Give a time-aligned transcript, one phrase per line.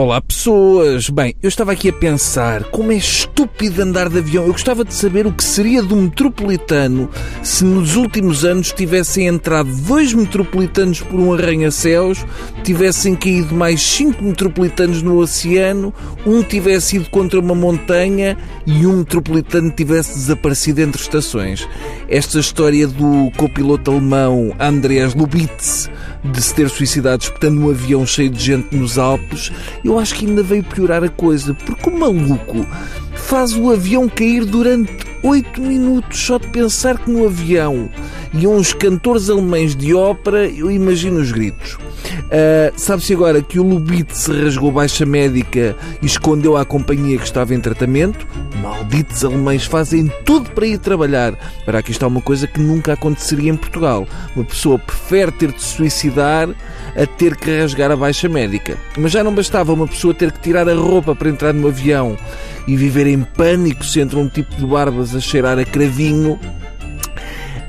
[0.00, 1.10] Olá pessoas!
[1.10, 4.46] Bem, eu estava aqui a pensar como é estúpido andar de avião.
[4.46, 7.10] Eu gostava de saber o que seria do metropolitano
[7.42, 12.24] se nos últimos anos tivessem entrado dois metropolitanos por um arranha-céus,
[12.62, 15.92] tivessem caído mais cinco metropolitanos no oceano,
[16.24, 21.68] um tivesse ido contra uma montanha e um metropolitano tivesse desaparecido entre estações.
[22.08, 25.90] Esta história do copiloto alemão Andreas Lubitz
[26.24, 29.52] de se ter suicidado espetando um avião cheio de gente nos Alpes,
[29.84, 32.66] eu acho que ainda veio piorar a coisa, porque o maluco
[33.14, 34.92] faz o avião cair durante
[35.22, 37.88] 8 minutos só de pensar que no avião
[38.32, 41.78] iam uns cantores alemães de ópera, eu imagino os gritos.
[42.28, 47.54] Uh, Sabe-se agora que o Lubitz rasgou baixa médica e escondeu a companhia que estava
[47.54, 48.26] em tratamento?
[48.62, 51.34] Malditos alemães fazem tudo para ir trabalhar.
[51.64, 54.06] Para aqui está uma coisa que nunca aconteceria em Portugal.
[54.36, 56.48] Uma pessoa prefere ter de se suicidar
[56.96, 58.76] a ter que rasgar a baixa médica.
[58.96, 62.16] Mas já não bastava uma pessoa ter que tirar a roupa para entrar no avião
[62.66, 66.38] e viver em pânico se entra um tipo de barbas a cheirar a cravinho.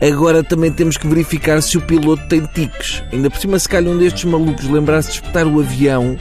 [0.00, 3.02] Agora também temos que verificar se o piloto tem tiques.
[3.12, 6.16] Ainda por cima, se calhar um destes malucos lembrar-se de espetar o avião,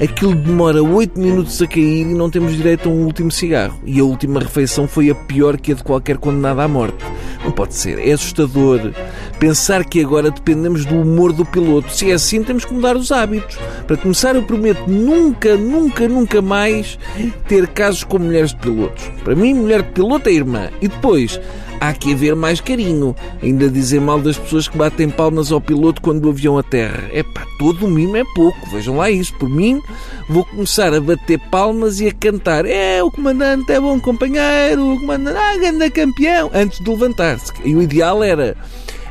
[0.00, 3.80] aquilo demora 8 minutos a cair e não temos direito a um último cigarro.
[3.84, 7.04] E a última refeição foi a pior que a de qualquer condenado à morte.
[7.44, 7.98] Não pode ser.
[7.98, 8.92] É assustador
[9.38, 11.92] pensar que agora dependemos do humor do piloto.
[11.92, 13.58] Se é assim, temos que mudar os hábitos.
[13.86, 16.98] Para começar, eu prometo nunca, nunca, nunca mais
[17.46, 19.10] ter casos com mulheres de pilotos.
[19.24, 20.68] Para mim, mulher de piloto é irmã.
[20.80, 21.40] E depois,
[21.80, 23.14] há que haver mais carinho.
[23.42, 27.04] Ainda dizer mal das pessoas que batem palmas ao piloto quando o avião aterra.
[27.12, 28.58] É pá, todo o mimo é pouco.
[28.70, 29.34] Vejam lá isso.
[29.34, 29.80] Por mim,
[30.28, 32.66] vou começar a bater palmas e a cantar.
[32.66, 37.52] É, o comandante é bom companheiro, o comandante, ah, ganda campeão, antes de levantar-se.
[37.64, 38.56] E o ideal era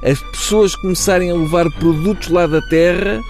[0.03, 3.21] as pessoas começarem a levar produtos lá da terra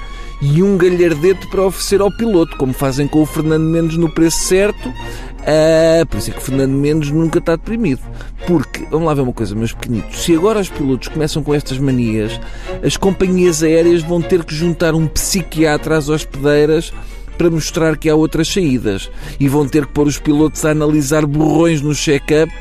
[0.41, 4.39] e um galhardete para oferecer ao piloto, como fazem com o Fernando Mendes no preço
[4.39, 4.89] certo.
[4.89, 8.01] Uh, por isso é que o Fernando Mendes nunca está deprimido.
[8.45, 11.79] Porque, vamos lá ver uma coisa, meus pequenitos, se agora os pilotos começam com estas
[11.79, 12.39] manias,
[12.83, 16.93] as companhias aéreas vão ter que juntar um psiquiatra às hospedeiras
[17.37, 19.09] para mostrar que há outras saídas
[19.39, 22.51] e vão ter que pôr os pilotos a analisar borrões no check-up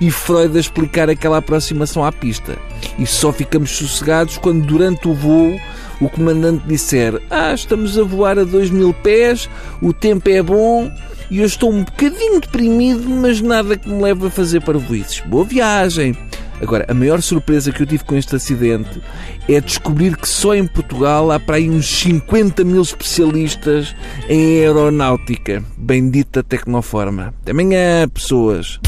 [0.00, 2.56] e Freud a explicar aquela aproximação à pista.
[2.98, 5.60] E só ficamos sossegados quando durante o voo
[6.00, 9.48] o comandante disser Ah, estamos a voar a 2 mil pés,
[9.82, 10.90] o tempo é bom
[11.30, 15.20] e eu estou um bocadinho deprimido, mas nada que me leve a fazer parvoíces.
[15.20, 16.16] Boa viagem!
[16.60, 19.00] Agora, a maior surpresa que eu tive com este acidente
[19.48, 23.94] é descobrir que só em Portugal há para aí uns 50 mil especialistas
[24.28, 25.64] em aeronáutica.
[25.76, 27.34] Bendita Tecnoforma.
[27.42, 28.78] Até amanhã, pessoas!